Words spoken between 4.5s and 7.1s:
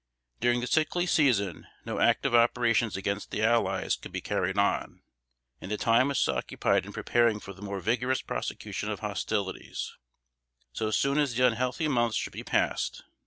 on, and the time was occupied in